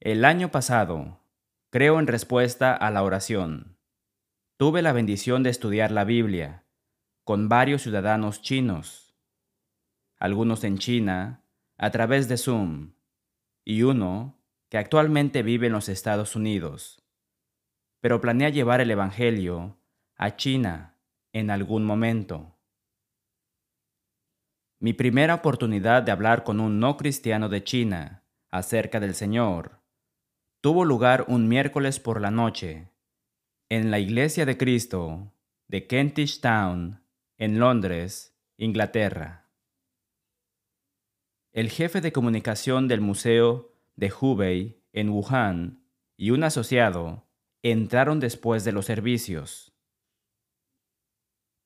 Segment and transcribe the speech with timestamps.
[0.00, 1.22] El año pasado,
[1.70, 3.78] creo en respuesta a la oración,
[4.58, 6.66] tuve la bendición de estudiar la Biblia
[7.24, 9.16] con varios ciudadanos chinos,
[10.18, 11.44] algunos en China,
[11.78, 12.92] a través de Zoom,
[13.64, 14.38] y uno
[14.68, 17.02] que actualmente vive en los Estados Unidos,
[18.00, 19.78] pero planea llevar el Evangelio
[20.14, 20.98] a China
[21.32, 22.54] en algún momento.
[24.78, 29.85] Mi primera oportunidad de hablar con un no cristiano de China acerca del Señor
[30.66, 32.90] tuvo lugar un miércoles por la noche
[33.68, 35.32] en la Iglesia de Cristo
[35.68, 37.04] de Kentish Town,
[37.36, 39.48] en Londres, Inglaterra.
[41.52, 45.84] El jefe de comunicación del Museo de Hubei en Wuhan
[46.16, 47.28] y un asociado
[47.62, 49.72] entraron después de los servicios.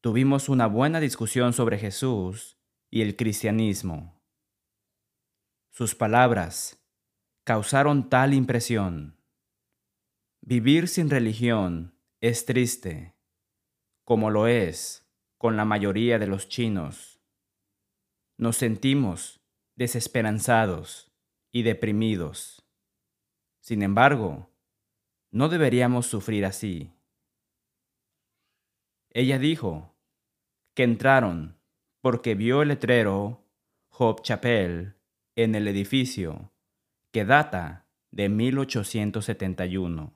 [0.03, 2.59] Tuvimos una buena discusión sobre Jesús
[2.91, 4.21] y el cristianismo.
[5.71, 6.80] Sus palabras
[7.45, 9.17] causaron tal impresión.
[10.41, 13.17] Vivir sin religión es triste,
[14.05, 17.21] como lo es con la mayoría de los chinos.
[18.37, 19.41] Nos sentimos
[19.77, 21.13] desesperanzados
[21.53, 22.67] y deprimidos.
[23.61, 24.51] Sin embargo,
[25.31, 26.93] no deberíamos sufrir así.
[29.11, 29.97] Ella dijo
[30.75, 31.59] que entraron
[32.01, 33.45] porque vio el letrero
[33.91, 34.97] Hope Chapel
[35.37, 36.53] en el edificio,
[37.13, 40.15] que data de 1871.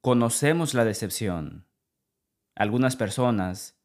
[0.00, 1.66] Conocemos la decepción.
[2.54, 3.76] Algunas personas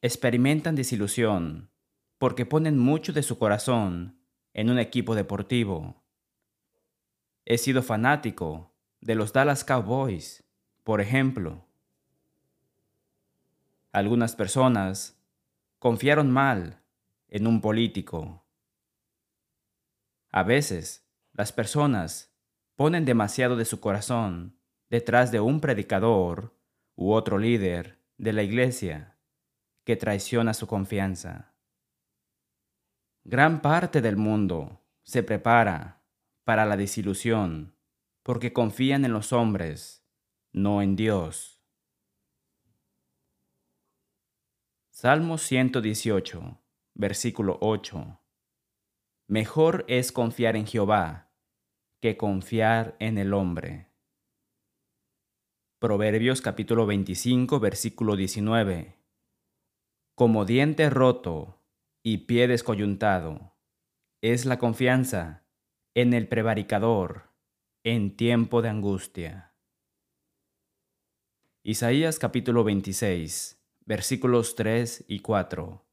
[0.00, 1.70] experimentan desilusión
[2.16, 4.18] porque ponen mucho de su corazón
[4.54, 6.02] en un equipo deportivo.
[7.44, 10.44] He sido fanático de los Dallas Cowboys,
[10.82, 11.66] por ejemplo.
[13.92, 15.20] Algunas personas
[15.78, 16.82] confiaron mal
[17.28, 18.45] en un político.
[20.36, 22.36] A veces, las personas
[22.74, 26.60] ponen demasiado de su corazón detrás de un predicador
[26.94, 29.18] u otro líder de la iglesia
[29.84, 31.54] que traiciona su confianza.
[33.24, 36.04] Gran parte del mundo se prepara
[36.44, 37.74] para la desilusión
[38.22, 40.06] porque confían en los hombres,
[40.52, 41.62] no en Dios.
[44.90, 46.60] Salmo 118,
[46.92, 48.20] versículo 8.
[49.28, 51.32] Mejor es confiar en Jehová
[52.00, 53.90] que confiar en el hombre.
[55.80, 59.02] Proverbios capítulo 25, versículo 19.
[60.14, 61.60] Como diente roto
[62.04, 63.56] y pie descoyuntado
[64.22, 65.44] es la confianza
[65.94, 67.34] en el prevaricador
[67.82, 69.56] en tiempo de angustia.
[71.64, 75.84] Isaías capítulo 26 versículos 3 y 4.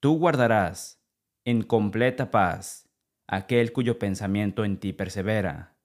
[0.00, 1.05] Tú guardarás
[1.46, 2.90] en completa paz
[3.28, 5.76] aquel cuyo pensamiento en ti persevera,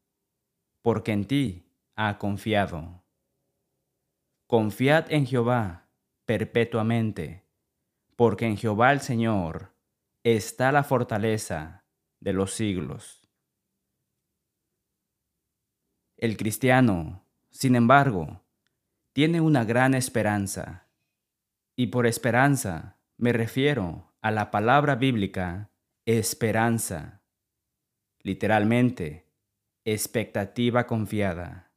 [0.82, 3.04] porque en ti ha confiado.
[4.48, 5.88] Confiad en Jehová
[6.26, 7.46] perpetuamente,
[8.16, 9.76] porque en Jehová el Señor
[10.24, 11.86] está la fortaleza
[12.20, 13.30] de los siglos.
[16.18, 18.42] El cristiano, sin embargo,
[19.14, 20.88] tiene una gran esperanza.
[21.76, 25.72] Y por esperanza me refiero a la palabra bíblica
[26.06, 27.24] esperanza.
[28.22, 29.26] Literalmente,
[29.84, 31.72] expectativa confiada.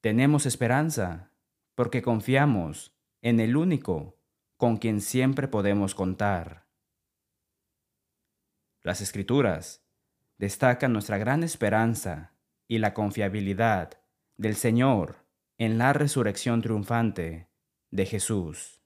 [0.00, 1.30] Tenemos esperanza
[1.74, 4.18] porque confiamos en el único
[4.56, 6.66] con quien siempre podemos contar.
[8.82, 9.84] Las escrituras
[10.38, 12.32] destacan nuestra gran esperanza
[12.68, 14.00] y la confiabilidad
[14.38, 15.26] del Señor
[15.58, 17.50] en la resurrección triunfante
[17.90, 18.81] de Jesús.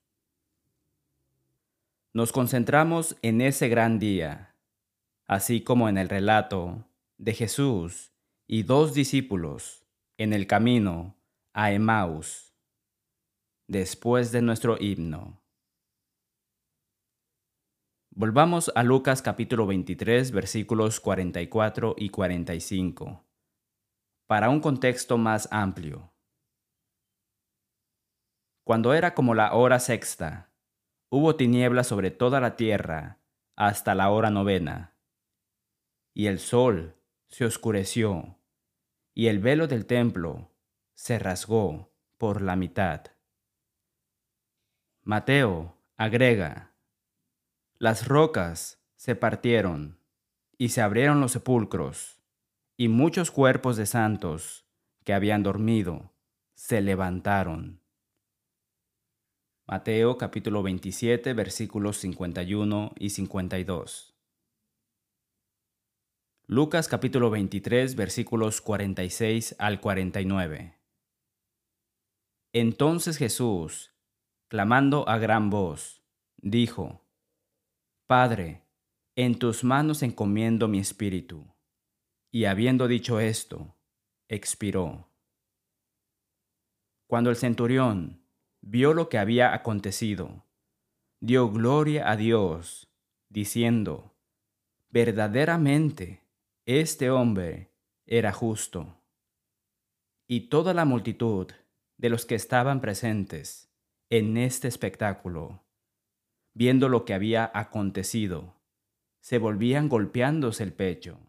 [2.17, 4.57] Nos concentramos en ese gran día,
[5.27, 6.89] así como en el relato
[7.19, 8.15] de Jesús
[8.47, 9.85] y dos discípulos
[10.17, 11.21] en el camino
[11.53, 12.57] a Emaús,
[13.69, 15.43] después de nuestro himno.
[18.13, 23.27] Volvamos a Lucas capítulo 23 versículos 44 y 45
[24.27, 26.15] para un contexto más amplio.
[28.65, 30.46] Cuando era como la hora sexta,
[31.09, 33.21] hubo tinieblas sobre toda la tierra
[33.55, 34.97] hasta la hora novena,
[36.15, 36.97] y el sol
[37.29, 38.39] se oscureció,
[39.15, 40.55] y el velo del templo
[40.95, 43.07] se rasgó por la mitad.
[45.03, 46.75] Mateo agrega,
[47.79, 50.01] las rocas se partieron
[50.59, 52.23] y se abrieron los sepulcros
[52.77, 54.67] y muchos cuerpos de santos
[55.05, 56.15] que habían dormido
[56.55, 57.83] se levantaron.
[59.69, 64.17] Mateo capítulo 27 versículos 51 y 52.
[66.47, 70.79] Lucas capítulo 23 versículos 46 al 49.
[72.53, 73.93] Entonces Jesús,
[74.47, 76.01] clamando a gran voz,
[76.37, 77.05] dijo,
[78.07, 78.63] Padre,
[79.17, 81.57] en tus manos encomiendo mi espíritu.
[82.31, 83.77] Y habiendo dicho esto,
[84.29, 85.11] expiró.
[87.09, 88.26] Cuando el centurión
[88.69, 90.45] vio lo que había acontecido,
[91.21, 92.91] dio gloria a Dios,
[93.29, 94.17] diciendo,
[94.91, 96.25] verdaderamente,
[96.65, 97.71] este hombre
[98.07, 99.01] era justo.
[100.27, 101.53] Y toda la multitud
[101.97, 103.73] de los que estaban presentes
[104.11, 105.63] en este espectáculo,
[106.53, 108.57] viendo lo que había acontecido,
[109.21, 111.21] se volvían golpeándose el pecho.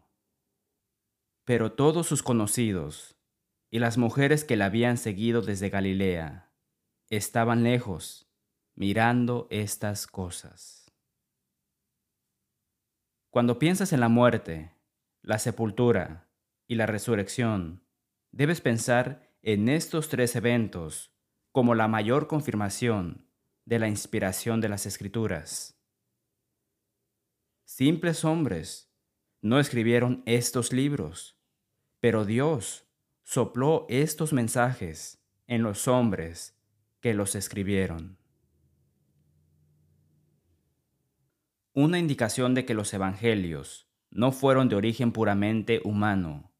[1.44, 3.16] Pero todos sus conocidos
[3.70, 6.47] y las mujeres que la habían seguido desde Galilea
[7.10, 8.28] estaban lejos,
[8.74, 10.92] mirando estas cosas.
[13.30, 14.72] Cuando piensas en la muerte,
[15.22, 16.28] la sepultura
[16.66, 17.84] y la resurrección,
[18.30, 21.12] debes pensar en estos tres eventos
[21.52, 23.26] como la mayor confirmación
[23.64, 25.78] de la inspiración de las escrituras.
[27.64, 28.90] Simples hombres
[29.40, 31.38] no escribieron estos libros,
[32.00, 32.86] pero Dios
[33.22, 36.57] sopló estos mensajes en los hombres
[37.00, 38.18] que los escribieron.
[41.72, 46.52] Una indicación de que los evangelios no fueron de origen puramente humano.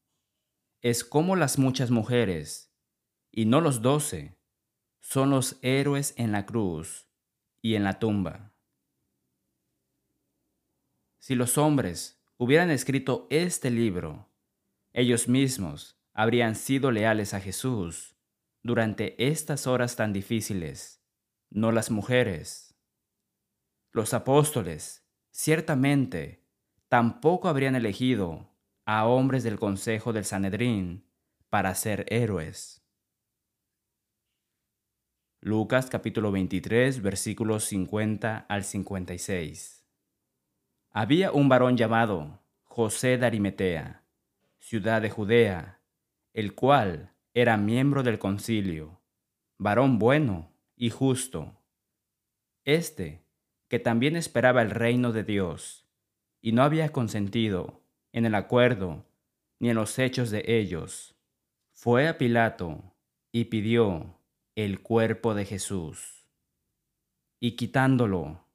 [0.81, 2.73] Es como las muchas mujeres,
[3.31, 4.37] y no los doce,
[5.01, 7.07] son los héroes en la cruz
[7.61, 8.53] y en la tumba.
[11.17, 14.29] Si los hombres hubieran escrito este libro,
[14.93, 18.18] ellos mismos habrían sido leales a Jesús
[18.63, 21.01] durante estas horas tan difíciles,
[21.49, 22.75] no las mujeres.
[23.91, 26.45] Los apóstoles, ciertamente,
[26.87, 28.49] tampoco habrían elegido
[28.85, 31.07] a hombres del consejo del Sanedrín
[31.49, 32.83] para ser héroes.
[35.41, 39.85] Lucas capítulo 23 versículos 50 al 56.
[40.91, 44.03] Había un varón llamado José de Arimetea,
[44.57, 45.81] ciudad de Judea,
[46.33, 49.01] el cual era miembro del concilio,
[49.57, 51.55] varón bueno y justo.
[52.65, 53.23] Este,
[53.67, 55.87] que también esperaba el reino de Dios,
[56.41, 59.05] y no había consentido en el acuerdo
[59.59, 61.15] ni en los hechos de ellos,
[61.71, 62.95] fue a Pilato
[63.31, 64.19] y pidió
[64.55, 66.27] el cuerpo de Jesús.
[67.39, 68.45] Y quitándolo,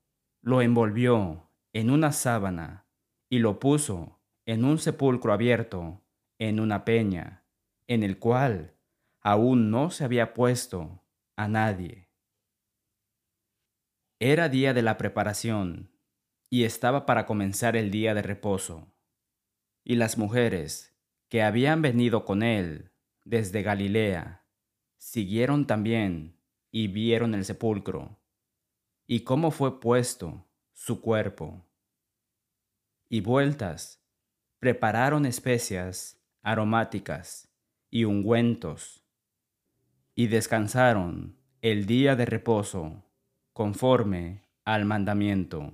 [0.43, 2.87] lo envolvió en una sábana
[3.31, 6.03] y lo puso en un sepulcro abierto
[6.39, 7.44] en una peña,
[7.87, 8.75] en el cual
[9.21, 11.03] aún no se había puesto
[11.37, 12.11] a nadie.
[14.21, 15.91] Era día de la preparación
[16.49, 18.95] y estaba para comenzar el día de reposo.
[19.83, 20.97] Y las mujeres
[21.29, 22.93] que habían venido con él
[23.25, 24.47] desde Galilea
[24.97, 26.41] siguieron también
[26.71, 28.21] y vieron el sepulcro
[29.07, 31.67] y cómo fue puesto su cuerpo.
[33.09, 34.03] Y vueltas,
[34.59, 37.54] prepararon especias aromáticas
[37.95, 39.05] y ungüentos,
[40.17, 43.05] y descansaron el día de reposo
[43.53, 45.73] conforme al mandamiento.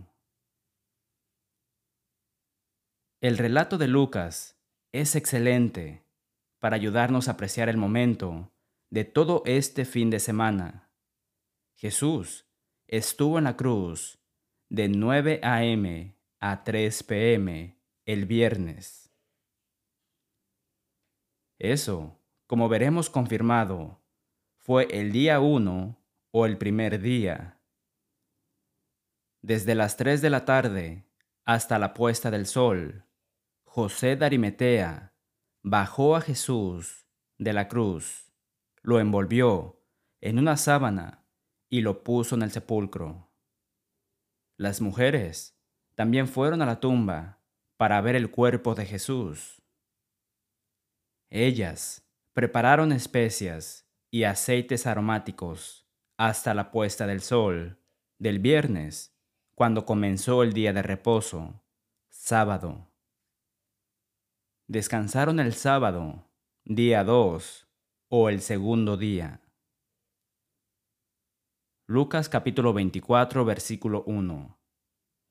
[3.22, 4.61] El relato de Lucas
[4.92, 6.04] es excelente
[6.59, 8.52] para ayudarnos a apreciar el momento
[8.90, 10.90] de todo este fin de semana.
[11.75, 12.44] Jesús
[12.87, 14.18] estuvo en la cruz
[14.68, 16.14] de 9 a.m.
[16.38, 17.78] a 3 p.m.
[18.04, 19.11] el viernes.
[21.61, 22.19] Eso,
[22.50, 24.02] como veremos confirmado,
[24.57, 25.97] fue el día 1
[26.33, 27.61] o el primer día.
[29.40, 31.07] Desde las 3 de la tarde
[31.45, 33.04] hasta la puesta del sol,
[33.62, 35.14] José de Arimetea
[35.62, 37.07] bajó a Jesús
[37.38, 38.33] de la cruz,
[38.83, 39.80] lo envolvió
[40.21, 41.25] en una sábana
[41.69, 43.30] y lo puso en el sepulcro.
[44.57, 45.57] Las mujeres
[45.95, 47.45] también fueron a la tumba
[47.76, 49.62] para ver el cuerpo de Jesús.
[51.28, 57.80] Ellas prepararon especias y aceites aromáticos hasta la puesta del sol
[58.18, 59.16] del viernes,
[59.54, 61.64] cuando comenzó el día de reposo,
[62.10, 62.92] sábado.
[64.66, 66.30] Descansaron el sábado,
[66.64, 67.66] día 2,
[68.10, 69.40] o el segundo día.
[71.87, 74.60] Lucas capítulo 24, versículo 1.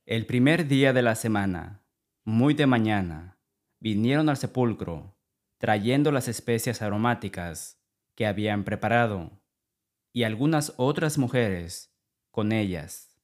[0.07, 1.83] El primer día de la semana,
[2.25, 3.37] muy de mañana,
[3.79, 5.18] vinieron al sepulcro,
[5.59, 7.79] trayendo las especias aromáticas
[8.15, 9.39] que habían preparado,
[10.13, 11.93] y algunas otras mujeres
[12.31, 13.21] con ellas.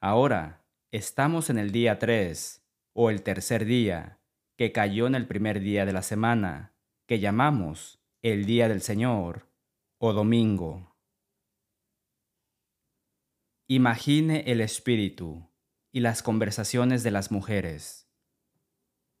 [0.00, 4.20] Ahora estamos en el día 3 o el tercer día,
[4.56, 6.74] que cayó en el primer día de la semana,
[7.06, 9.48] que llamamos el día del Señor
[9.98, 10.96] o domingo.
[13.68, 15.48] Imagine el espíritu
[15.92, 18.09] y las conversaciones de las mujeres.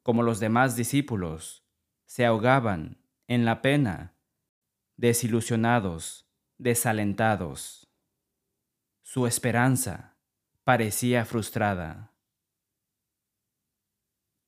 [0.02, 1.64] Como los demás discípulos,
[2.06, 4.16] se ahogaban en la pena,
[4.96, 6.28] desilusionados,
[6.58, 7.88] desalentados.
[9.02, 10.16] Su esperanza
[10.64, 12.12] parecía frustrada.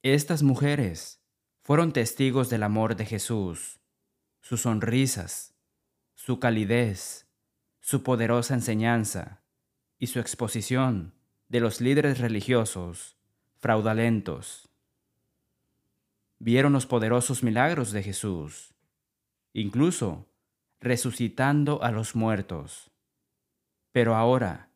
[0.03, 1.25] Estas mujeres
[1.63, 3.81] fueron testigos del amor de Jesús,
[4.41, 5.55] sus sonrisas,
[6.15, 7.29] su calidez,
[7.81, 9.45] su poderosa enseñanza
[9.99, 11.15] y su exposición
[11.49, 13.17] de los líderes religiosos
[13.59, 14.72] fraudulentos.
[16.45, 18.75] Vieron los poderosos milagros de Jesús,
[19.53, 20.27] incluso
[20.81, 22.91] resucitando a los muertos.
[23.93, 24.73] Pero ahora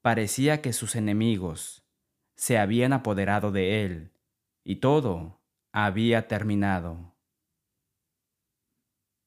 [0.00, 1.86] parecía que sus enemigos
[2.34, 4.12] se habían apoderado de él
[4.64, 7.14] y todo había terminado.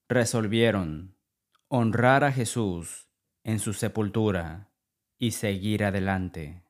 [0.10, 1.16] Resolvieron
[1.68, 3.12] honrar a Jesús
[3.44, 4.72] en su sepultura
[5.20, 6.65] y seguir adelante.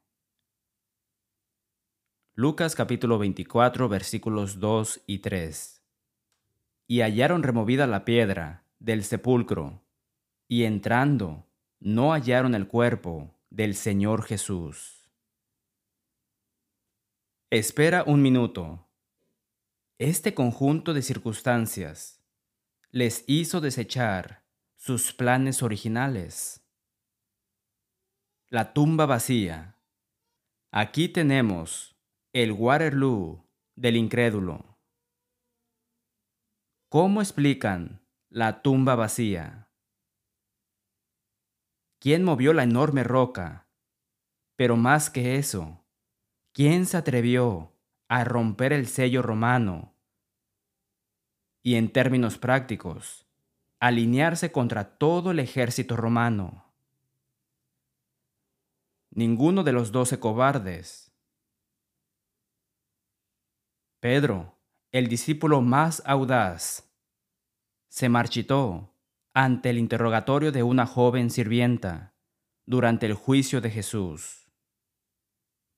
[2.37, 5.81] Lucas capítulo 24 versículos 2 y 3.
[6.85, 9.85] Y hallaron removida la piedra del sepulcro,
[10.49, 11.47] y entrando,
[11.79, 15.09] no hallaron el cuerpo del Señor Jesús.
[17.51, 18.85] Espera un minuto.
[19.97, 22.21] Este conjunto de circunstancias
[22.91, 24.43] les hizo desechar
[24.75, 26.67] sus planes originales.
[28.49, 29.77] La tumba vacía.
[30.69, 31.94] Aquí tenemos
[32.35, 34.77] el Waterloo del incrédulo.
[36.89, 39.69] ¿Cómo explican la tumba vacía?
[41.97, 43.69] ¿Quién movió la enorme roca?
[44.57, 45.85] Pero más que eso,
[46.51, 47.71] ¿Quién se atrevió
[48.09, 49.93] a romper el sello romano
[51.63, 53.25] y en términos prácticos,
[53.79, 56.65] alinearse contra todo el ejército romano?
[59.09, 61.04] Ninguno de los doce cobardes.
[64.05, 66.93] Pedro, el discípulo más audaz,
[67.89, 68.93] se marchitó
[69.33, 72.13] ante el interrogatorio de una joven sirvienta
[72.67, 74.51] durante el juicio de Jesús.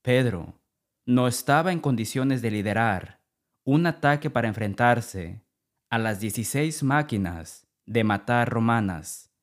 [0.01, 0.59] Pedro,
[1.05, 3.21] no estaba en condiciones de liderar
[3.63, 5.41] un ataque para enfrentarse
[5.89, 9.33] a las 16 máquinas de matar romanas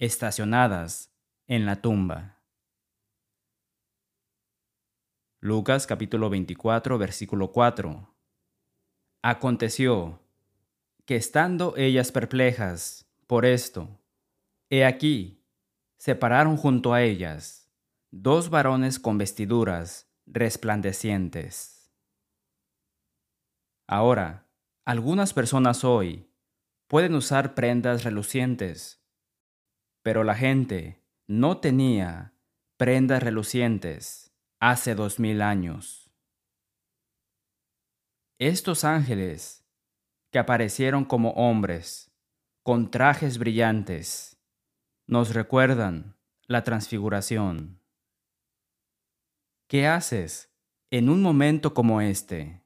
[0.00, 1.14] estacionadas
[1.46, 2.42] en la tumba.
[5.38, 8.13] Lucas capítulo 24 versículo 4.
[9.26, 10.20] Aconteció
[11.06, 13.88] que estando ellas perplejas por esto,
[14.68, 15.42] he aquí,
[15.96, 17.72] se pararon junto a ellas
[18.10, 21.90] dos varones con vestiduras resplandecientes.
[23.86, 24.46] Ahora,
[24.84, 26.28] algunas personas hoy
[26.86, 29.02] pueden usar prendas relucientes,
[30.02, 32.34] pero la gente no tenía
[32.76, 36.03] prendas relucientes hace dos mil años.
[38.40, 39.64] Estos ángeles
[40.32, 42.12] que aparecieron como hombres
[42.64, 44.42] con trajes brillantes
[45.06, 46.16] nos recuerdan
[46.48, 47.80] la transfiguración.
[49.68, 50.52] ¿Qué haces
[50.90, 52.64] en un momento como este?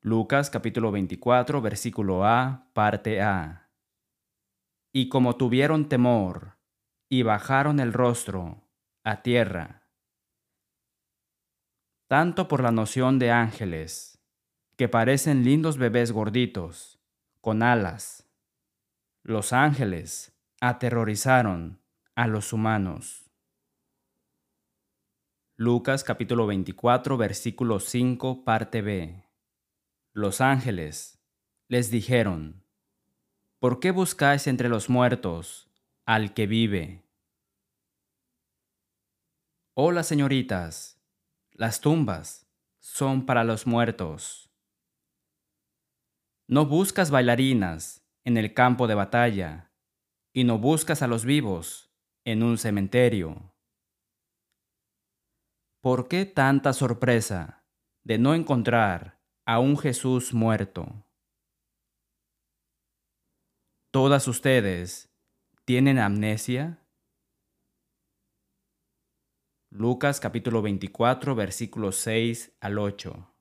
[0.00, 3.70] Lucas capítulo 24 versículo A, parte A.
[4.92, 6.58] Y como tuvieron temor,
[7.08, 8.68] y bajaron el rostro
[9.04, 9.81] a tierra,
[12.12, 14.20] tanto por la noción de ángeles,
[14.76, 17.00] que parecen lindos bebés gorditos,
[17.40, 18.28] con alas.
[19.22, 21.80] Los ángeles aterrorizaron
[22.14, 23.30] a los humanos.
[25.56, 29.24] Lucas capítulo 24 versículo 5 parte B.
[30.12, 31.18] Los ángeles
[31.68, 32.66] les dijeron,
[33.58, 35.70] ¿por qué buscáis entre los muertos
[36.04, 37.06] al que vive?
[39.72, 40.91] Hola señoritas,
[41.62, 42.50] las tumbas
[42.80, 44.52] son para los muertos.
[46.48, 49.72] No buscas bailarinas en el campo de batalla
[50.32, 53.54] y no buscas a los vivos en un cementerio.
[55.80, 57.64] ¿Por qué tanta sorpresa
[58.02, 61.06] de no encontrar a un Jesús muerto?
[63.92, 65.14] ¿Todas ustedes
[65.64, 66.81] tienen amnesia?
[69.74, 73.34] Lucas capítulo 24 versículos 6 al 8.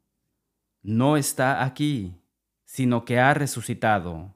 [0.81, 2.21] No está aquí,
[2.63, 4.33] sino que ha resucitado.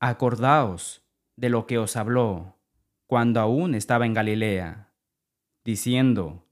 [0.00, 1.06] Acordaos
[1.36, 2.56] de lo que os habló
[3.06, 4.94] cuando aún estaba en Galilea,
[5.62, 6.48] diciendo,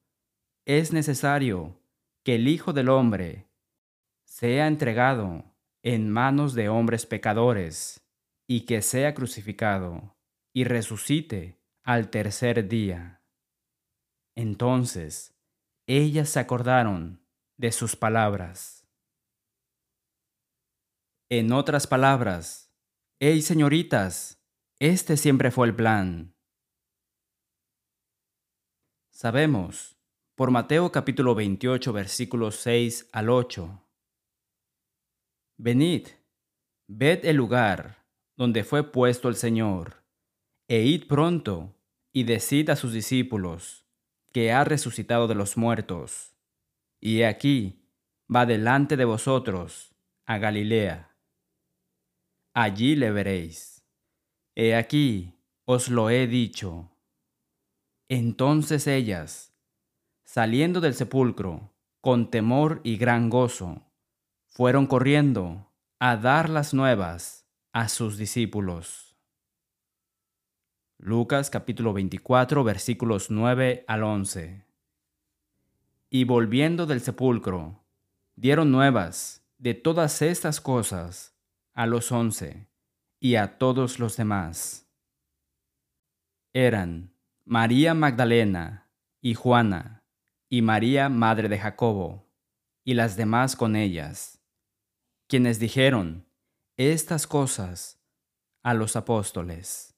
[0.66, 1.80] es necesario
[2.22, 3.48] que el Hijo del Hombre
[4.26, 5.46] sea entregado
[5.82, 8.06] en manos de hombres pecadores
[8.46, 10.14] y que sea crucificado
[10.52, 13.21] y resucite al tercer día.
[14.34, 15.34] Entonces
[15.86, 17.20] ellas se acordaron
[17.56, 18.86] de sus palabras.
[21.28, 22.72] En otras palabras,
[23.20, 24.42] hey señoritas,
[24.78, 26.34] este siempre fue el plan.
[29.10, 29.96] Sabemos,
[30.34, 33.86] por Mateo capítulo 28 versículos 6 al 8.
[35.58, 36.08] Venid,
[36.88, 38.04] ved el lugar
[38.36, 40.02] donde fue puesto el Señor,
[40.68, 41.76] e id pronto
[42.12, 43.81] y decid a sus discípulos
[44.32, 46.34] que ha resucitado de los muertos.
[47.00, 47.88] Y aquí
[48.34, 51.16] va delante de vosotros a Galilea.
[52.54, 53.84] Allí le veréis.
[54.54, 56.90] He aquí os lo he dicho.
[58.08, 59.54] Entonces ellas,
[60.24, 63.90] saliendo del sepulcro, con temor y gran gozo,
[64.48, 69.11] fueron corriendo a dar las nuevas a sus discípulos.
[71.04, 74.64] Lucas capítulo 24 versículos 9 al 11.
[76.10, 77.82] Y volviendo del sepulcro,
[78.36, 81.36] dieron nuevas de todas estas cosas
[81.74, 82.68] a los once
[83.18, 84.86] y a todos los demás.
[86.52, 87.12] Eran
[87.44, 88.88] María Magdalena
[89.20, 90.04] y Juana
[90.48, 92.30] y María Madre de Jacobo
[92.84, 94.40] y las demás con ellas
[95.26, 96.28] quienes dijeron
[96.76, 98.00] estas cosas
[98.62, 99.91] a los apóstoles.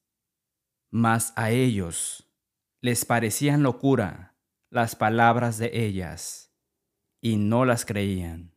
[0.96, 2.32] Mas a ellos
[2.80, 4.38] les parecían locura
[4.70, 6.54] las palabras de ellas,
[7.20, 8.54] y no las creían.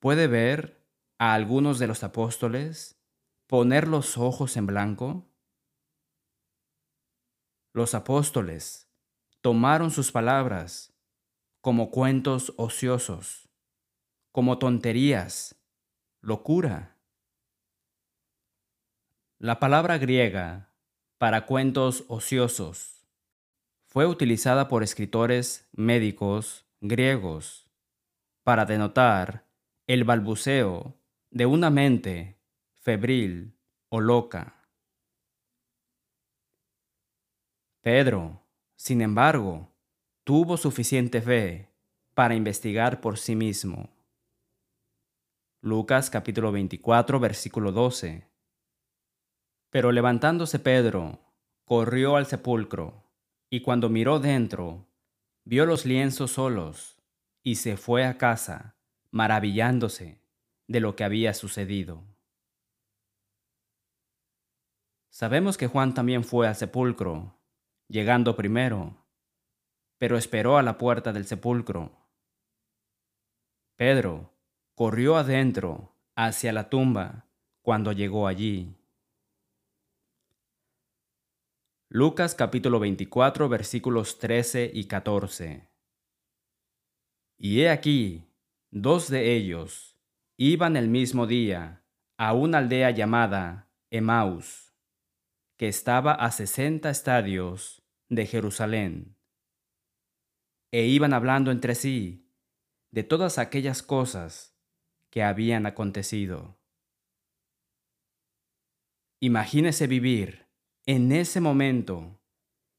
[0.00, 3.04] ¿Puede ver a algunos de los apóstoles
[3.46, 5.30] poner los ojos en blanco?
[7.74, 8.90] Los apóstoles
[9.42, 10.94] tomaron sus palabras
[11.60, 13.50] como cuentos ociosos
[14.32, 15.62] como tonterías,
[16.22, 16.91] locura.
[19.42, 20.68] La palabra griega
[21.18, 23.08] para cuentos ociosos
[23.88, 27.68] fue utilizada por escritores médicos griegos
[28.44, 29.44] para denotar
[29.88, 30.96] el balbuceo
[31.32, 32.38] de una mente
[32.70, 34.64] febril o loca.
[37.80, 39.72] Pedro, sin embargo,
[40.22, 41.68] tuvo suficiente fe
[42.14, 43.90] para investigar por sí mismo.
[45.62, 48.30] Lucas capítulo 24, versículo 12.
[49.72, 51.18] Pero levantándose Pedro,
[51.64, 53.10] corrió al sepulcro,
[53.48, 54.86] y cuando miró dentro,
[55.44, 57.02] vio los lienzos solos,
[57.42, 58.76] y se fue a casa,
[59.10, 60.20] maravillándose
[60.68, 62.04] de lo que había sucedido.
[65.08, 67.40] Sabemos que Juan también fue al sepulcro,
[67.88, 69.06] llegando primero,
[69.96, 71.92] pero esperó a la puerta del sepulcro.
[73.76, 74.34] Pedro,
[74.74, 77.24] corrió adentro hacia la tumba
[77.62, 78.76] cuando llegó allí.
[81.94, 85.68] Lucas capítulo 24 versículos 13 y 14.
[87.36, 88.24] Y he aquí,
[88.70, 89.98] dos de ellos
[90.38, 91.84] iban el mismo día
[92.16, 94.72] a una aldea llamada Emaus,
[95.58, 99.18] que estaba a sesenta estadios de Jerusalén,
[100.70, 102.26] e iban hablando entre sí
[102.90, 104.56] de todas aquellas cosas
[105.10, 106.58] que habían acontecido.
[109.20, 110.41] Imagínese vivir
[110.86, 112.20] en ese momento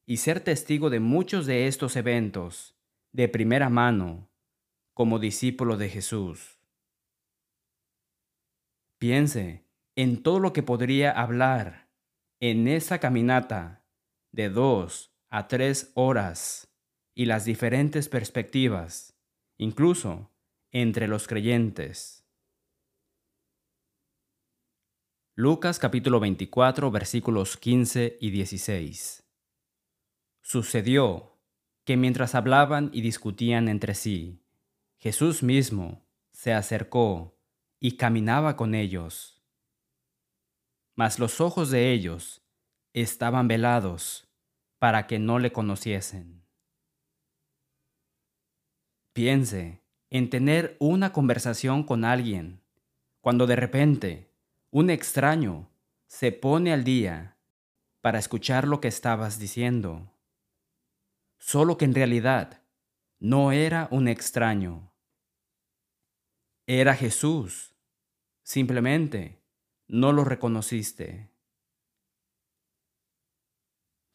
[0.06, 2.76] y ser testigo de muchos de estos eventos
[3.12, 4.30] de primera mano
[4.92, 6.60] como discípulo de Jesús.
[8.98, 11.88] Piense en todo lo que podría hablar
[12.40, 13.86] en esa caminata
[14.32, 16.68] de dos a tres horas
[17.14, 19.16] y las diferentes perspectivas,
[19.56, 20.30] incluso
[20.72, 22.23] entre los creyentes.
[25.36, 29.28] Lucas capítulo 24 versículos 15 y 16.
[30.42, 31.40] Sucedió
[31.84, 34.44] que mientras hablaban y discutían entre sí,
[34.96, 37.36] Jesús mismo se acercó
[37.80, 39.42] y caminaba con ellos.
[40.94, 42.46] Mas los ojos de ellos
[42.92, 44.28] estaban velados
[44.78, 46.44] para que no le conociesen.
[49.12, 52.62] Piense en tener una conversación con alguien
[53.20, 54.33] cuando de repente
[54.74, 55.70] un extraño
[56.08, 57.38] se pone al día
[58.00, 60.12] para escuchar lo que estabas diciendo.
[61.38, 62.60] Solo que en realidad
[63.20, 64.92] no era un extraño.
[66.66, 67.76] Era Jesús.
[68.42, 69.44] Simplemente
[69.86, 71.30] no lo reconociste.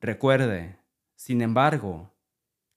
[0.02, 0.82] Recuerde,
[1.16, 2.18] sin embargo,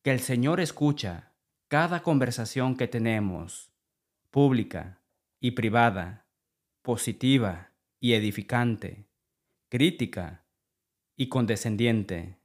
[0.02, 1.34] que el Señor escucha
[1.66, 3.72] cada conversación que tenemos,
[4.30, 5.02] pública
[5.40, 6.28] y privada,
[6.82, 7.71] positiva
[8.02, 9.08] y edificante,
[9.68, 10.44] crítica
[11.16, 12.42] y condescendiente.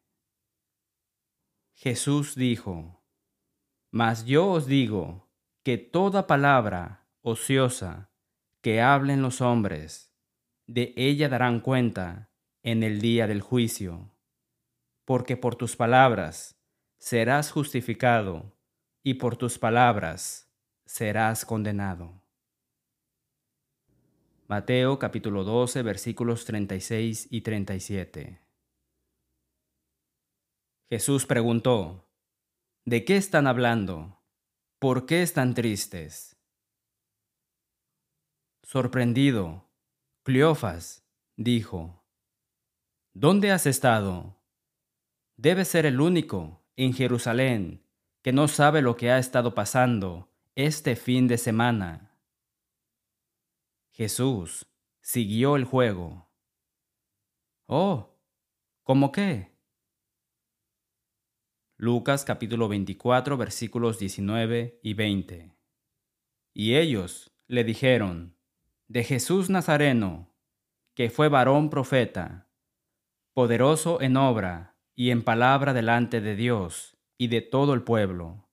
[1.74, 3.04] Jesús dijo,
[3.90, 5.32] Mas yo os digo
[5.64, 8.12] que toda palabra ociosa
[8.62, 10.16] que hablen los hombres,
[10.68, 12.30] de ella darán cuenta
[12.62, 14.16] en el día del juicio,
[15.06, 16.62] porque por tus palabras
[17.00, 18.56] serás justificado
[19.02, 20.54] y por tus palabras
[20.86, 22.27] serás condenado.
[24.50, 28.42] Mateo capítulo 12 versículos 36 y 37.
[30.90, 32.10] Jesús preguntó,
[32.86, 34.22] ¿De qué están hablando?
[34.80, 36.38] ¿Por qué están tristes?
[38.64, 39.70] Sorprendido,
[40.24, 41.06] Cleofas
[41.36, 42.06] dijo,
[43.14, 44.38] ¿Dónde has estado?
[45.36, 47.84] Debes ser el único en Jerusalén
[48.22, 52.07] que no sabe lo que ha estado pasando este fin de semana.
[53.98, 54.68] Jesús
[55.02, 56.30] siguió el juego.
[57.66, 58.16] Oh,
[58.84, 59.58] ¿cómo qué?
[61.78, 65.58] Lucas capítulo 24 versículos 19 y 20.
[66.54, 68.38] Y ellos le dijeron,
[68.88, 70.32] de Jesús Nazareno,
[70.94, 72.52] que fue varón profeta,
[73.34, 78.48] poderoso en obra y en palabra delante de Dios y de todo el pueblo,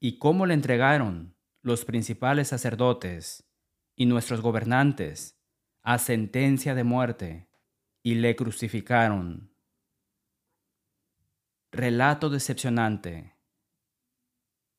[0.00, 3.51] y cómo le entregaron los principales sacerdotes
[4.02, 5.40] y nuestros gobernantes
[5.84, 7.48] a sentencia de muerte
[8.02, 9.54] y le crucificaron.
[11.70, 13.36] Relato decepcionante.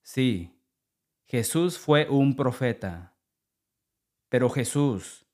[0.02, 0.62] Sí,
[1.24, 3.16] Jesús fue un profeta,
[4.28, 5.26] pero Jesús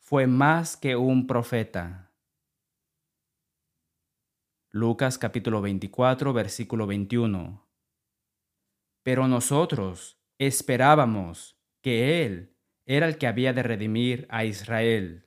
[0.00, 2.12] fue más que un profeta.
[4.70, 7.64] Lucas capítulo 24, versículo 21.
[9.04, 12.55] Pero nosotros esperábamos que Él
[12.86, 15.26] era el que había de redimir a Israel.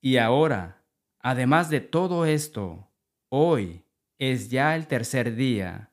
[0.00, 0.84] Y ahora,
[1.18, 2.88] además de todo esto,
[3.28, 3.84] hoy
[4.18, 5.90] es ya el tercer día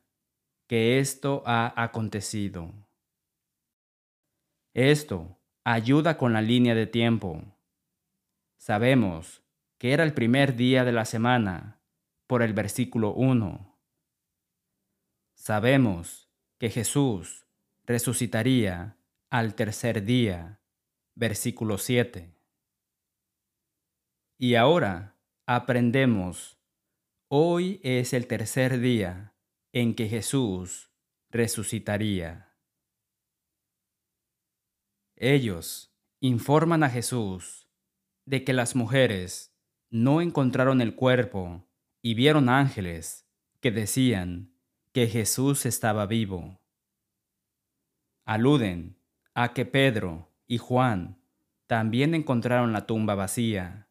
[0.68, 2.72] que esto ha acontecido.
[4.74, 7.42] Esto ayuda con la línea de tiempo.
[8.56, 9.42] Sabemos
[9.78, 11.80] que era el primer día de la semana
[12.28, 13.76] por el versículo 1.
[15.34, 17.46] Sabemos que Jesús
[17.84, 18.96] resucitaría
[19.28, 20.61] al tercer día
[21.14, 22.34] versículo 7.
[24.38, 26.58] Y ahora aprendemos,
[27.28, 29.34] hoy es el tercer día
[29.72, 30.90] en que Jesús
[31.30, 32.54] resucitaría.
[35.16, 37.68] Ellos informan a Jesús
[38.24, 39.56] de que las mujeres
[39.90, 41.68] no encontraron el cuerpo
[42.02, 43.28] y vieron ángeles
[43.60, 44.52] que decían
[44.92, 46.60] que Jesús estaba vivo.
[48.24, 48.98] Aluden
[49.34, 51.18] a que Pedro y Juan
[51.66, 53.88] también encontraron la tumba vacía,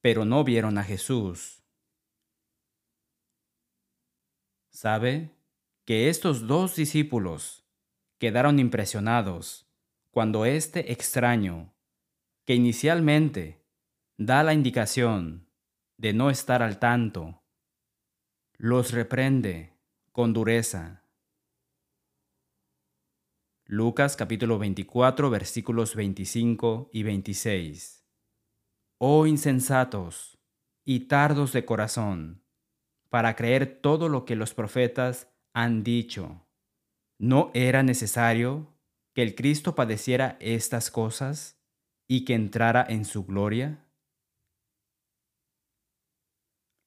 [0.00, 1.64] pero no vieron a Jesús.
[4.70, 5.34] ¿Sabe
[5.84, 7.66] que estos dos discípulos
[8.18, 9.68] quedaron impresionados
[10.10, 11.74] cuando este extraño,
[12.44, 13.64] que inicialmente
[14.16, 15.48] da la indicación
[15.96, 17.42] de no estar al tanto,
[18.56, 19.76] los reprende
[20.12, 21.02] con dureza?
[23.70, 28.02] Lucas capítulo 24 versículos 25 y 26.
[28.96, 30.38] Oh insensatos
[30.86, 32.42] y tardos de corazón,
[33.10, 36.48] para creer todo lo que los profetas han dicho.
[37.18, 38.74] ¿No era necesario
[39.12, 41.62] que el Cristo padeciera estas cosas
[42.06, 43.84] y que entrara en su gloria?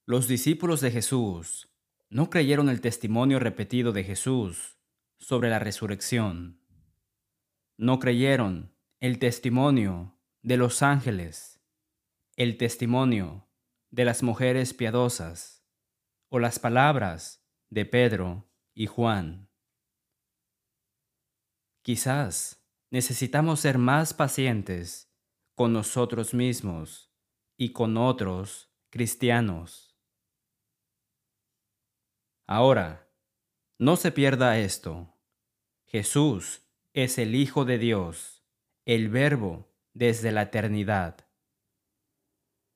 [0.08, 1.70] Los discípulos de Jesús
[2.10, 4.80] no creyeron el testimonio repetido de Jesús
[5.20, 6.61] sobre la resurrección
[7.82, 11.60] no creyeron el testimonio de los ángeles,
[12.36, 13.50] el testimonio
[13.90, 15.66] de las mujeres piadosas
[16.30, 19.50] o las palabras de Pedro y Juan.
[21.82, 25.12] Quizás necesitamos ser más pacientes
[25.56, 27.12] con nosotros mismos
[27.58, 29.98] y con otros cristianos.
[32.46, 33.12] Ahora,
[33.80, 35.18] no se pierda esto.
[35.88, 38.44] Jesús es el Hijo de Dios,
[38.86, 41.28] el Verbo desde la eternidad.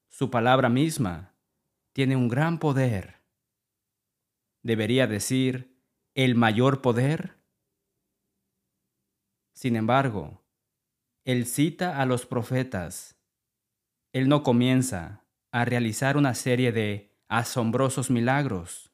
[0.09, 1.35] Su palabra misma
[1.93, 3.21] tiene un gran poder.
[4.63, 5.77] Debería decir,
[6.13, 7.35] el mayor poder.
[9.53, 10.45] Sin embargo,
[11.25, 13.17] él cita a los profetas.
[14.13, 18.93] Él no comienza a realizar una serie de asombrosos milagros.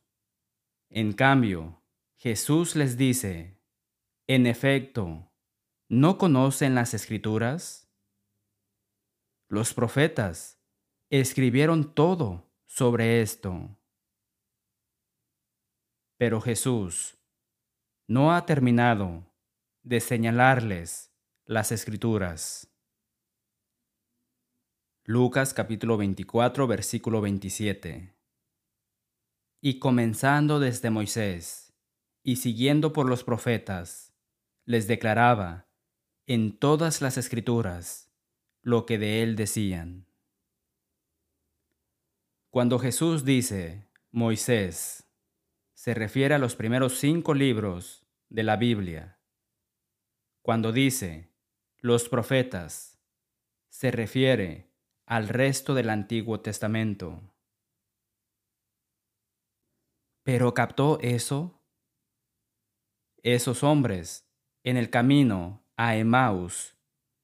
[0.89, 1.83] En cambio,
[2.17, 3.60] Jesús les dice,
[4.27, 5.31] en efecto,
[5.89, 7.89] ¿no conocen las escrituras?
[9.47, 10.61] Los profetas
[11.09, 13.77] escribieron todo sobre esto.
[16.17, 17.17] Pero Jesús
[18.07, 19.25] no ha terminado
[19.83, 21.11] de señalarles
[21.45, 22.71] las escrituras.
[25.03, 28.15] Lucas capítulo 24 versículo 27.
[29.59, 31.73] Y comenzando desde Moisés
[32.23, 34.10] y siguiendo por los profetas,
[34.65, 35.67] les declaraba
[36.27, 38.11] en todas las escrituras
[38.61, 40.05] lo que de él decían.
[42.49, 45.09] Cuando Jesús dice Moisés,
[45.73, 49.19] se refiere a los primeros cinco libros de la Biblia.
[50.41, 51.31] Cuando dice
[51.79, 52.99] los profetas,
[53.69, 54.71] se refiere
[55.05, 57.21] al resto del Antiguo Testamento.
[60.23, 61.59] ¿Pero captó eso?
[63.23, 64.30] Esos hombres,
[64.63, 66.75] en el camino a Emmaus,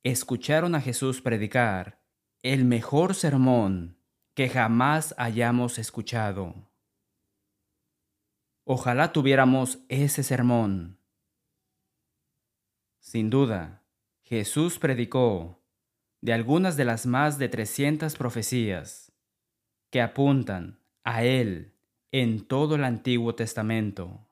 [0.03, 2.01] escucharon a Jesús predicar
[2.43, 3.97] el mejor sermón
[4.33, 6.71] que jamás hayamos escuchado.
[8.63, 10.99] Ojalá tuviéramos ese sermón.
[12.99, 13.83] Sin duda,
[14.23, 15.63] Jesús predicó
[16.21, 19.13] de algunas de las más de 300 profecías
[19.89, 21.75] que apuntan a Él
[22.11, 24.27] en todo el Antiguo Testamento.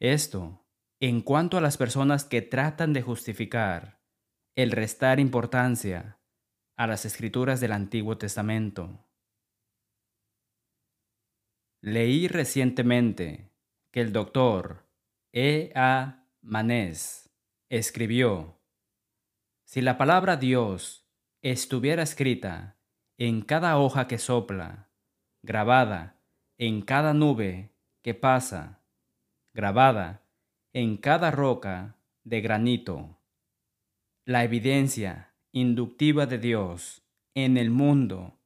[0.00, 0.61] Esto
[1.02, 4.00] en cuanto a las personas que tratan de justificar
[4.54, 6.20] el restar importancia
[6.76, 9.04] a las escrituras del Antiguo Testamento.
[11.80, 13.50] Leí recientemente
[13.90, 14.86] que el doctor
[15.32, 15.72] E.
[15.74, 16.28] A.
[16.40, 17.34] Manés
[17.68, 18.60] escribió,
[19.64, 21.10] Si la palabra Dios
[21.40, 22.78] estuviera escrita
[23.18, 24.92] en cada hoja que sopla,
[25.42, 26.22] grabada
[26.58, 28.84] en cada nube que pasa,
[29.52, 30.21] grabada
[30.72, 33.20] en cada roca de granito,
[34.24, 37.02] la evidencia inductiva de Dios
[37.34, 38.38] en el mundo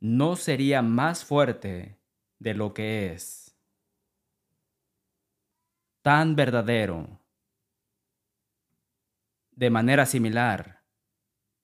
[0.00, 2.00] no sería más fuerte
[2.38, 3.56] de lo que es.
[6.02, 7.20] Tan verdadero.
[9.52, 10.82] De manera similar,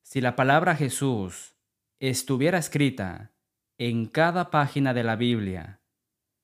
[0.03, 1.57] si la palabra Jesús
[1.99, 3.33] estuviera escrita
[3.79, 5.81] en cada página de la Biblia,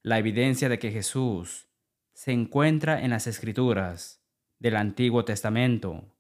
[0.03, 1.72] la evidencia de que Jesús
[2.23, 4.25] se encuentra en las escrituras
[4.61, 6.15] del Antiguo Testamento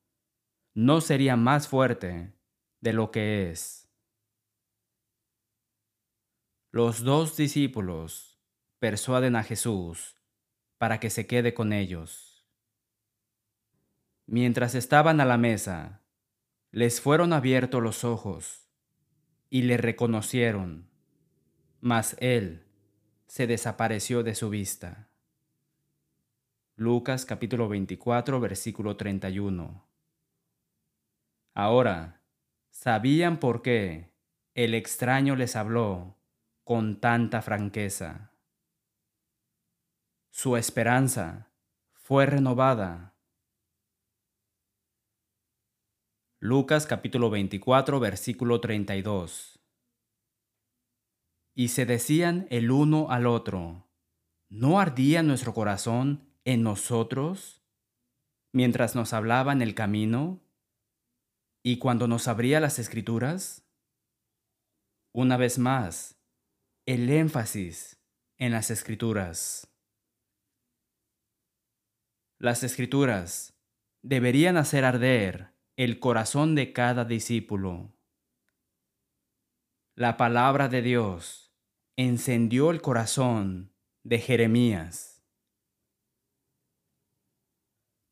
[0.74, 2.32] no sería más fuerte
[2.80, 3.88] de lo que es.
[6.72, 8.40] Los dos discípulos
[8.80, 10.16] persuaden a Jesús
[10.76, 12.48] para que se quede con ellos.
[14.26, 16.02] Mientras estaban a la mesa,
[16.72, 18.66] les fueron abiertos los ojos
[19.50, 20.90] y le reconocieron,
[21.80, 22.66] mas él
[23.28, 25.12] se desapareció de su vista.
[26.76, 29.87] Lucas capítulo 24 versículo 31
[31.52, 32.22] Ahora,
[32.70, 34.14] sabían por qué
[34.54, 36.16] el extraño les habló
[36.64, 38.32] con tanta franqueza.
[40.30, 41.52] Su esperanza
[41.92, 43.18] fue renovada.
[46.38, 49.61] Lucas capítulo 24 versículo 32.
[51.54, 53.90] Y se decían el uno al otro,
[54.48, 57.62] ¿no ardía nuestro corazón en nosotros
[58.52, 60.40] mientras nos hablaba en el camino
[61.62, 63.64] y cuando nos abría las escrituras,
[65.12, 66.18] una vez más,
[66.87, 68.00] el énfasis
[68.38, 69.68] en las escrituras.
[72.38, 73.55] Las escrituras
[74.02, 77.92] deberían hacer arder el corazón de cada discípulo.
[79.94, 81.55] La palabra de Dios
[81.96, 85.12] encendió el corazón de Jeremías.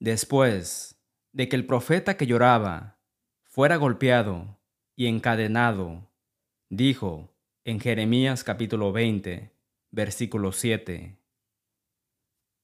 [0.01, 0.99] Después
[1.33, 2.99] de que el profeta que lloraba
[3.45, 4.59] fuera golpeado
[4.97, 6.11] y encadenado,
[6.71, 9.55] dijo en Jeremías capítulo 20,
[9.91, 11.19] versículo 7,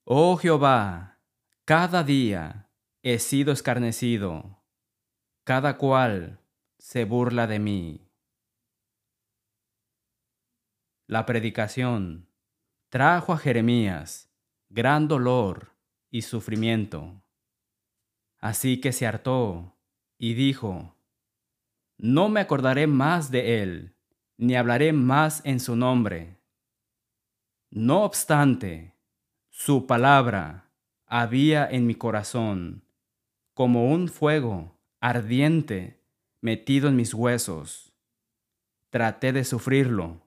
[0.05, 1.20] Oh Jehová,
[1.66, 2.70] cada día
[3.03, 4.62] he sido escarnecido,
[5.44, 6.40] cada cual
[6.79, 8.09] se burla de mí.
[11.07, 12.31] La predicación
[12.88, 14.33] trajo a Jeremías
[14.70, 15.77] gran dolor
[16.11, 17.22] y sufrimiento,
[18.46, 19.76] así que se hartó
[20.18, 20.94] y dijo,
[21.98, 23.96] No me acordaré más de él,
[24.37, 26.38] ni hablaré más en su nombre.
[27.70, 28.94] No obstante,
[29.50, 30.70] su palabra
[31.06, 32.85] había en mi corazón
[33.52, 36.04] como un fuego ardiente
[36.40, 37.92] metido en mis huesos.
[38.90, 40.22] Traté de sufrirlo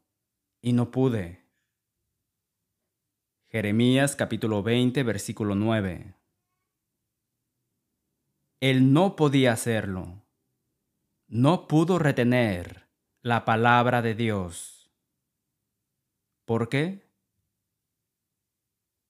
[0.62, 1.46] y no pude.
[3.48, 6.19] Jeremías capítulo 20, versículo 9.
[8.62, 10.26] Él no podía hacerlo.
[11.28, 12.90] No pudo retener
[13.22, 14.92] la palabra de Dios.
[16.46, 17.10] ¿Por qué?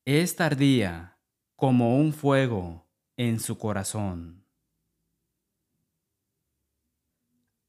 [0.06, 1.18] Es tardía
[1.56, 4.46] como un fuego en su corazón.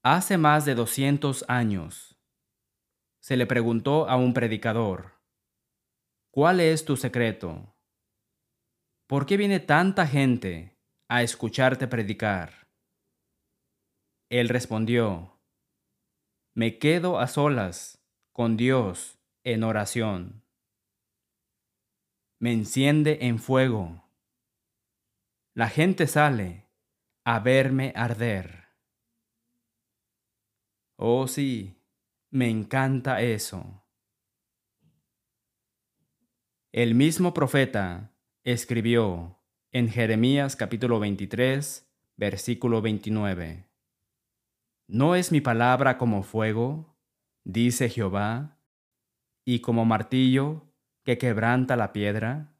[0.02, 2.18] Hace más de 200 años,
[3.20, 5.20] se le preguntó a un predicador,
[6.30, 7.74] ¿Cuál es tu secreto?
[9.06, 10.69] ¿Por qué viene tanta gente
[11.10, 12.68] a escucharte predicar?
[14.28, 15.40] Él respondió,
[16.54, 18.00] Me quedo a solas
[18.32, 20.44] con Dios en oración.
[22.38, 24.08] Me enciende en fuego.
[25.52, 26.68] La gente sale
[27.24, 28.68] a verme arder.
[30.96, 31.82] Oh sí,
[32.30, 33.84] me encanta eso.
[36.70, 39.39] El mismo profeta escribió
[39.72, 43.68] en Jeremías capítulo 23, versículo 29.
[44.88, 46.96] ¿No es mi palabra como fuego,
[47.44, 48.58] dice Jehová,
[49.44, 50.62] y como martillo
[51.04, 52.52] que quebranta la piedra?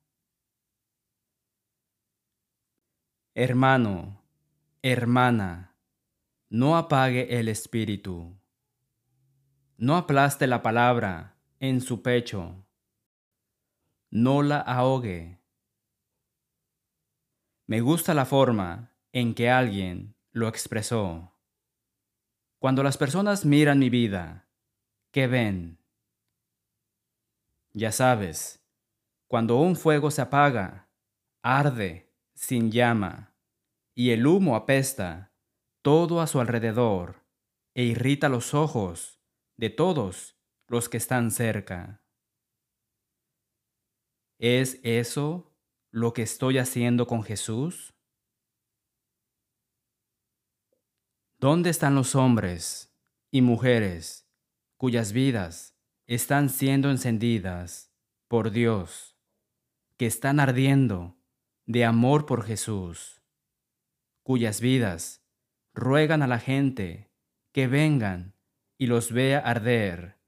[3.35, 4.23] Hermano,
[4.83, 5.77] hermana,
[6.49, 8.37] no apague el espíritu.
[9.77, 12.64] No aplaste la palabra en su pecho
[14.11, 15.39] no la ahogue.
[17.71, 21.37] Me gusta la forma en que alguien lo expresó.
[22.59, 24.49] Cuando las personas miran mi vida,
[25.13, 25.79] ¿qué ven?
[27.73, 28.67] Ya sabes,
[29.29, 30.89] cuando un fuego se apaga,
[31.43, 33.37] arde sin llama,
[33.95, 35.33] y el humo apesta
[35.81, 37.25] todo a su alrededor
[37.75, 39.21] e irrita los ojos
[39.57, 42.03] de todos los que están cerca.
[44.41, 45.50] ¿Es eso
[45.90, 47.94] lo que estoy haciendo con Jesús?
[51.38, 52.94] ¿Dónde están los hombres
[53.31, 54.29] y mujeres
[54.76, 55.76] cuyas vidas
[56.07, 57.92] están siendo encendidas
[58.29, 59.16] por Dios,
[59.96, 61.16] que están ardiendo
[61.66, 63.22] de amor por Jesús,
[64.22, 65.24] cuyas vidas
[65.74, 67.11] ruegan a la gente
[67.53, 68.35] que vengan
[68.79, 70.18] y los vea arder,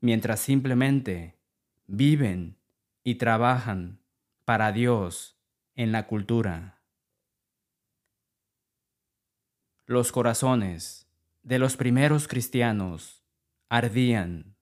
[0.00, 1.38] mientras simplemente
[1.86, 2.58] viven
[3.02, 3.99] y trabajan
[4.50, 5.40] para Dios
[5.76, 6.82] en la cultura.
[9.86, 11.08] Los corazones
[11.44, 13.24] de los primeros cristianos
[13.68, 14.56] ardían.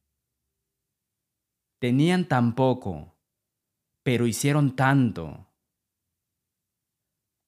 [1.78, 3.18] Tenían tan poco,
[4.02, 5.54] pero hicieron tanto.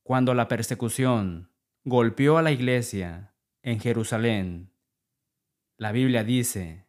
[0.03, 1.53] Cuando la persecución
[1.85, 4.73] golpeó a la iglesia en Jerusalén,
[5.77, 6.89] la Biblia dice,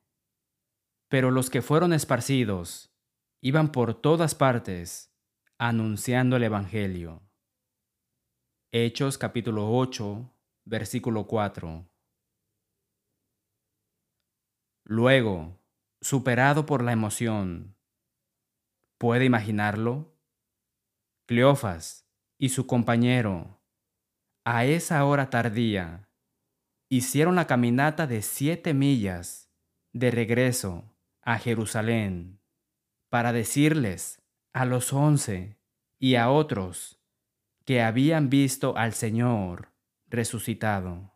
[1.10, 2.96] pero los que fueron esparcidos
[3.42, 5.11] iban por todas partes
[5.64, 7.22] anunciando el Evangelio.
[8.72, 10.34] Hechos capítulo 8,
[10.66, 11.88] versículo 4.
[14.86, 15.62] Luego,
[16.02, 17.78] superado por la emoción,
[18.98, 20.18] ¿puede imaginarlo?
[21.28, 23.62] Cleofas y su compañero,
[24.44, 26.10] a esa hora tardía,
[26.90, 29.54] hicieron la caminata de siete millas
[29.94, 32.42] de regreso a Jerusalén
[33.12, 34.21] para decirles
[34.54, 35.58] a los once
[36.00, 37.00] y a otros
[37.66, 39.72] que habían visto al Señor
[40.08, 41.14] resucitado.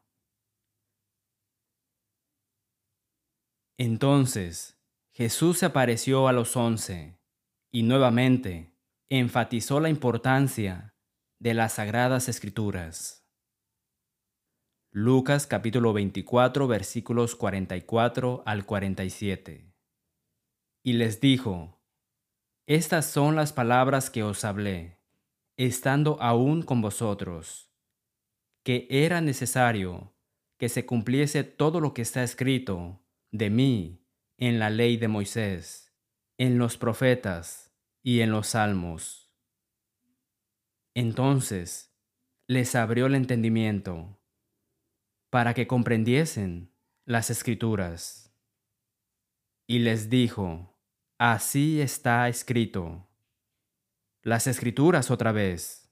[3.78, 4.80] Entonces
[5.12, 7.20] Jesús se apareció a los once
[7.72, 8.74] y nuevamente
[9.10, 10.96] enfatizó la importancia
[11.40, 13.26] de las sagradas escrituras.
[14.92, 19.74] Lucas capítulo 24 versículos 44 al 47.
[20.84, 21.82] Y les dijo,
[22.68, 24.98] estas son las palabras que os hablé,
[25.56, 27.72] estando aún con vosotros,
[28.64, 30.14] que era necesario
[30.58, 34.06] que se cumpliese todo lo que está escrito de mí
[34.38, 35.94] en la ley de Moisés,
[36.38, 39.32] en los profetas y en los salmos.
[40.96, 41.94] Entonces
[42.48, 44.18] les abrió el entendimiento
[45.30, 46.72] para que comprendiesen
[47.06, 48.34] las escrituras.
[49.68, 50.75] Y les dijo,
[51.18, 53.08] Así está escrito.
[54.22, 55.90] Las escrituras otra vez.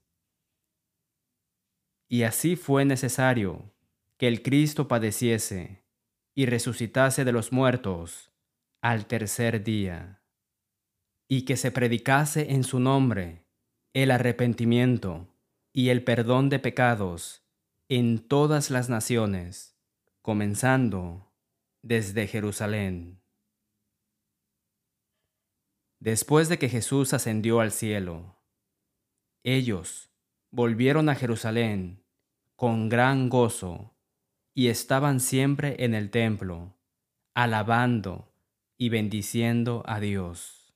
[2.09, 3.73] Y así fue necesario
[4.17, 5.85] que el Cristo padeciese
[6.35, 8.33] y resucitase de los muertos
[8.81, 10.21] al tercer día,
[11.29, 13.47] y que se predicase en su nombre
[13.93, 15.33] el arrepentimiento
[15.71, 17.47] y el perdón de pecados
[17.87, 19.79] en todas las naciones,
[20.21, 21.33] comenzando
[21.81, 23.22] desde Jerusalén.
[26.03, 28.35] Después de que Jesús ascendió al cielo,
[29.41, 30.11] ellos
[30.51, 32.03] volvieron a Jerusalén
[32.57, 33.95] con gran gozo
[34.53, 36.77] y estaban siempre en el templo,
[37.33, 38.35] alabando
[38.77, 40.75] y bendiciendo a Dios.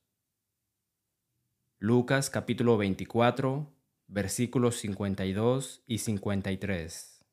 [1.78, 3.70] Lucas capítulo 24
[4.06, 7.26] versículos 52 y 53.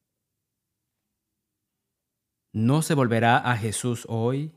[2.52, 4.54] ¿No se volverá a Jesús hoy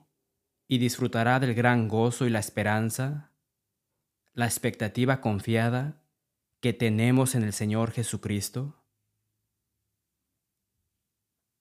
[0.69, 3.28] y disfrutará del gran gozo y la esperanza,
[4.39, 6.01] la expectativa confiada
[6.61, 8.81] que tenemos en el Señor Jesucristo?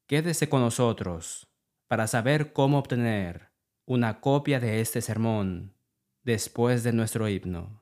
[0.05, 1.47] Quédese con nosotros
[1.87, 3.49] para saber cómo obtener
[3.87, 5.73] una copia de este sermón
[6.21, 7.81] después de nuestro himno.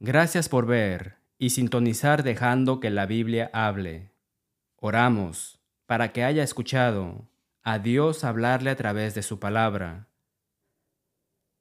[0.00, 4.10] Gracias por ver y sintonizar dejando que la Biblia hable.
[4.74, 7.30] Oramos para que haya escuchado
[7.62, 10.09] a Dios hablarle a través de su palabra.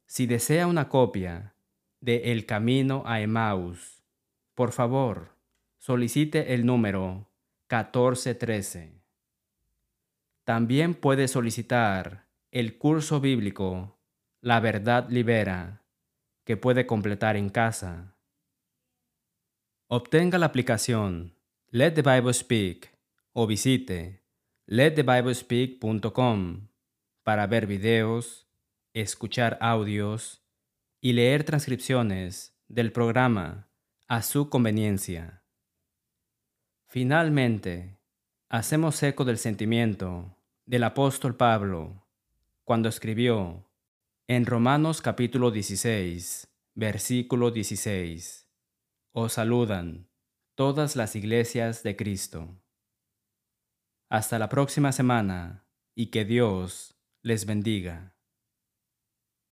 [0.10, 1.54] Si desea una copia
[2.02, 4.02] de El Camino a Emmaus,
[4.56, 5.36] por favor,
[5.78, 7.30] solicite el número
[7.70, 9.04] 1413.
[10.46, 14.00] También puede solicitar el curso bíblico
[14.42, 15.84] La verdad libera,
[16.44, 18.16] que puede completar en casa.
[19.90, 21.36] Obtenga la aplicación
[21.70, 22.98] Let the Bible Speak
[23.34, 24.24] o visite
[24.66, 26.68] letthebiblespeak.com
[27.22, 28.49] para ver videos,
[29.02, 30.44] escuchar audios
[31.02, 33.70] y leer transcripciones del programa
[34.08, 35.44] a su conveniencia.
[36.88, 38.00] Finalmente,
[38.50, 40.36] hacemos eco del sentimiento
[40.66, 42.08] del apóstol Pablo
[42.64, 43.70] cuando escribió
[44.28, 48.48] en Romanos capítulo 16, versículo 16.
[49.12, 50.10] Os saludan
[50.56, 52.62] todas las iglesias de Cristo.
[54.10, 58.19] Hasta la próxima semana y que Dios les bendiga.